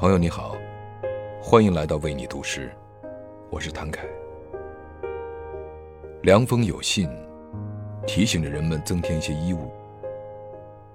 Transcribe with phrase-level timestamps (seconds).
[0.00, 0.56] 朋友你好，
[1.42, 2.72] 欢迎来到为你读诗，
[3.50, 4.06] 我是谭凯。
[6.22, 7.06] 凉风有信，
[8.06, 9.70] 提醒着人们增添一些衣物。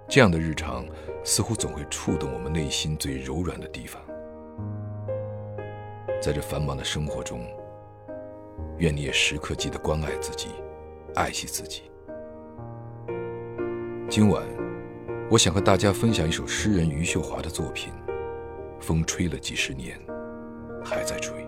[0.07, 0.83] 这样的日常，
[1.23, 4.01] 似乎总会触动我们内心最柔软的地方。
[6.19, 7.45] 在这繁忙的生活中，
[8.79, 10.47] 愿你也时刻记得关爱自己，
[11.13, 11.83] 爱惜自己。
[14.09, 14.41] 今晚，
[15.29, 17.93] 我想和大家分享一首诗人余秀华的作品。
[18.85, 19.99] 风吹了几十年，
[20.85, 21.43] 还在吹。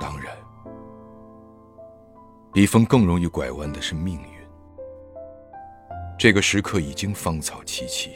[0.00, 0.34] 当然，
[2.54, 4.28] 比风更容易拐弯的是命运。
[6.18, 8.12] 这个时刻已经芳草萋萋，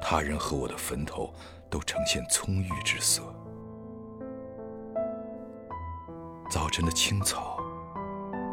[0.00, 1.30] 他人和我的坟头
[1.68, 3.22] 都呈现葱郁之色。
[6.52, 7.56] 早晨的青草，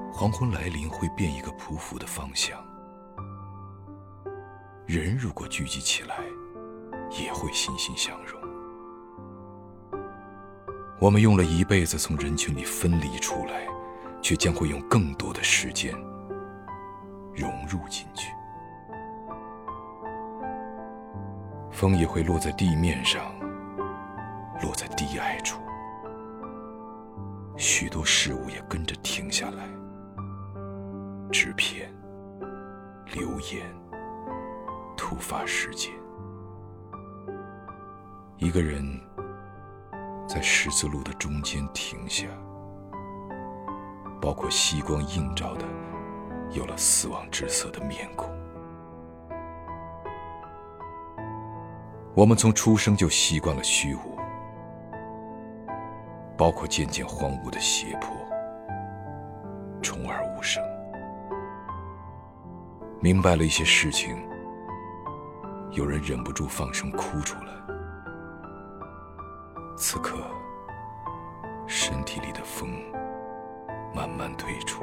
[0.09, 2.58] 黄昏来临会变一个匍匐的方向。
[4.86, 6.16] 人如果聚集起来，
[7.11, 8.39] 也会欣欣向荣。
[10.97, 13.67] 我们用了一辈子从人群里分离出来，
[14.22, 15.94] 却将会用更多的时间
[17.36, 18.31] 融入进去。
[21.69, 23.38] 风也会落在地面上，
[24.61, 25.59] 落在低矮处。
[27.59, 29.67] 许多事物也跟着停下来，
[31.29, 31.93] 纸片、
[33.13, 33.69] 留言、
[34.95, 35.91] 突发事件。
[38.38, 38.81] 一个人
[40.25, 42.27] 在十字路的中间停下，
[44.21, 45.66] 包括夕光映照的，
[46.51, 48.33] 有了死亡之色的面孔。
[52.16, 54.09] 我们从出生就习惯了虚无。
[56.39, 58.16] 包括渐渐荒芜的斜坡，
[59.81, 60.63] 虫儿无声。
[63.01, 64.17] 明白了一些事情，
[65.72, 67.51] 有人忍不住放声哭出来。
[69.75, 70.17] 此刻，
[71.67, 72.69] 身体里的风
[73.94, 74.81] 慢慢退出，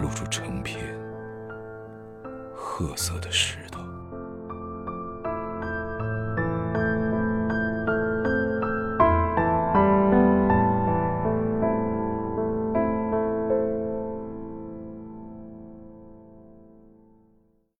[0.00, 0.84] 露出成片
[2.56, 3.80] 褐色的石头。